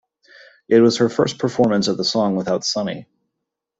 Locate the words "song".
2.03-2.35